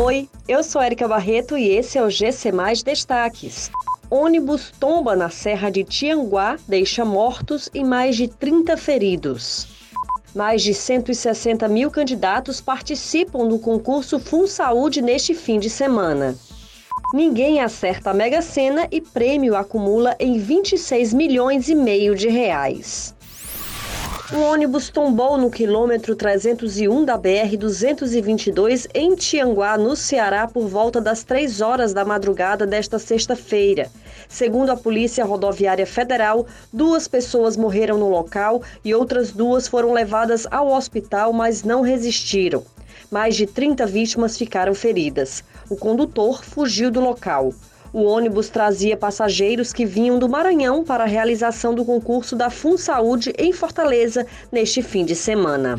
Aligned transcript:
Oi, 0.00 0.28
eu 0.46 0.62
sou 0.62 0.80
Erika 0.80 1.08
Barreto 1.08 1.58
e 1.58 1.70
esse 1.70 1.98
é 1.98 2.02
o 2.04 2.08
GC 2.08 2.52
Mais 2.52 2.84
Destaques. 2.84 3.68
Ônibus 4.08 4.72
tomba 4.78 5.16
na 5.16 5.28
Serra 5.28 5.70
de 5.70 5.82
Tianguá, 5.82 6.56
deixa 6.68 7.04
mortos 7.04 7.68
e 7.74 7.82
mais 7.82 8.14
de 8.14 8.28
30 8.28 8.76
feridos. 8.76 9.66
Mais 10.32 10.62
de 10.62 10.72
160 10.72 11.66
mil 11.66 11.90
candidatos 11.90 12.60
participam 12.60 13.48
do 13.48 13.58
concurso 13.58 14.20
Fun 14.20 14.46
Saúde 14.46 15.02
neste 15.02 15.34
fim 15.34 15.58
de 15.58 15.68
semana. 15.68 16.36
Ninguém 17.12 17.60
acerta 17.60 18.10
a 18.10 18.14
Mega 18.14 18.40
Sena 18.40 18.86
e 18.92 19.00
prêmio 19.00 19.56
acumula 19.56 20.14
em 20.20 20.38
26 20.38 21.12
milhões 21.12 21.68
e 21.68 21.74
meio 21.74 22.14
de 22.14 22.28
reais. 22.28 23.17
O 24.30 24.40
ônibus 24.40 24.90
tombou 24.90 25.38
no 25.38 25.50
quilômetro 25.50 26.14
301 26.14 27.02
da 27.02 27.18
BR-222 27.18 28.86
em 28.94 29.14
Tianguá, 29.14 29.78
no 29.78 29.96
Ceará, 29.96 30.46
por 30.46 30.68
volta 30.68 31.00
das 31.00 31.24
3 31.24 31.62
horas 31.62 31.94
da 31.94 32.04
madrugada 32.04 32.66
desta 32.66 32.98
sexta-feira. 32.98 33.90
Segundo 34.28 34.68
a 34.68 34.76
Polícia 34.76 35.24
Rodoviária 35.24 35.86
Federal, 35.86 36.46
duas 36.70 37.08
pessoas 37.08 37.56
morreram 37.56 37.96
no 37.96 38.10
local 38.10 38.62
e 38.84 38.94
outras 38.94 39.32
duas 39.32 39.66
foram 39.66 39.94
levadas 39.94 40.46
ao 40.50 40.68
hospital, 40.72 41.32
mas 41.32 41.64
não 41.64 41.80
resistiram. 41.80 42.62
Mais 43.10 43.34
de 43.34 43.46
30 43.46 43.86
vítimas 43.86 44.36
ficaram 44.36 44.74
feridas. 44.74 45.42
O 45.70 45.76
condutor 45.76 46.44
fugiu 46.44 46.90
do 46.90 47.00
local. 47.00 47.54
O 47.92 48.04
ônibus 48.04 48.48
trazia 48.48 48.96
passageiros 48.96 49.72
que 49.72 49.86
vinham 49.86 50.18
do 50.18 50.28
Maranhão 50.28 50.84
para 50.84 51.04
a 51.04 51.06
realização 51.06 51.74
do 51.74 51.84
concurso 51.84 52.36
da 52.36 52.50
Fun 52.50 52.76
Saúde 52.76 53.32
em 53.38 53.52
Fortaleza 53.52 54.26
neste 54.52 54.82
fim 54.82 55.04
de 55.04 55.14
semana. 55.14 55.76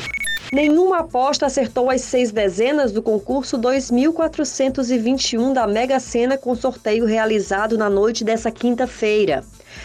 Nenhuma 0.53 0.99
aposta 0.99 1.47
acertou 1.47 1.89
as 1.89 1.99
seis 1.99 2.31
dezenas 2.31 2.93
do 2.93 3.01
concurso 3.01 3.57
2421 3.57 5.51
da 5.51 5.67
Mega 5.67 5.99
Sena 5.99 6.37
com 6.37 6.55
sorteio 6.55 7.05
realizado 7.05 7.77
na 7.77 7.89
noite 7.89 8.23
dessa 8.23 8.49
quinta-feira. 8.49 9.43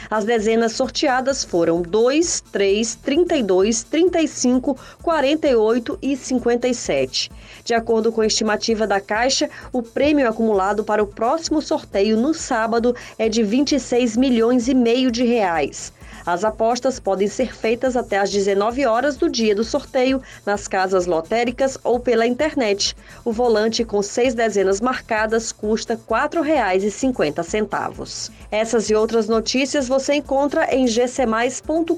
As 0.08 0.24
dezenas 0.24 0.74
sorteadas 0.74 1.42
foram 1.42 1.82
2, 1.82 2.44
3, 2.52 2.94
32, 2.94 3.82
35, 3.82 4.78
48 5.02 5.98
e 6.00 6.16
57. 6.16 7.30
De 7.64 7.74
acordo 7.74 8.12
com 8.12 8.20
a 8.20 8.26
estimativa 8.26 8.86
da 8.86 9.00
Caixa, 9.00 9.50
o 9.72 9.82
prêmio 9.82 10.28
acumulado 10.28 10.84
para 10.84 11.02
o 11.02 11.06
próximo 11.08 11.60
sorteio 11.60 12.16
no 12.16 12.32
sábado 12.32 12.94
é 13.18 13.28
de 13.28 13.42
26 13.42 14.16
milhões 14.16 14.68
e 14.68 14.74
meio 14.74 15.10
de 15.10 15.24
reais. 15.24 15.92
As 16.24 16.44
apostas 16.44 17.00
podem 17.00 17.28
ser 17.28 17.54
feitas 17.54 17.94
até 17.96 18.18
às 18.18 18.30
19 18.30 18.86
horas 18.86 19.16
do 19.16 19.28
dia 19.28 19.54
do 19.54 19.64
sorteio 19.64 20.22
nas 20.44 20.68
casas 20.68 21.06
lotéricas 21.06 21.78
ou 21.82 21.98
pela 22.00 22.26
internet. 22.26 22.94
O 23.24 23.32
volante 23.32 23.84
com 23.84 24.02
seis 24.02 24.34
dezenas 24.34 24.80
marcadas 24.80 25.52
custa 25.52 25.94
R$ 25.94 26.00
4,50. 26.08 28.30
Essas 28.50 28.90
e 28.90 28.94
outras 28.94 29.28
notícias 29.28 29.88
você 29.88 30.14
encontra 30.14 30.74
em 30.74 30.86
gcmais.com.br. 30.86 31.92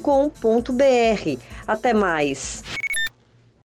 Até 1.67 1.95
mais! 1.95 2.63